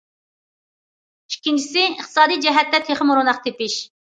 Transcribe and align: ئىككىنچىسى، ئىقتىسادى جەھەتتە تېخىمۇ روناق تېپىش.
ئىككىنچىسى، 1.31 1.83
ئىقتىسادى 1.91 2.39
جەھەتتە 2.47 2.81
تېخىمۇ 2.89 3.21
روناق 3.21 3.45
تېپىش. 3.47 3.79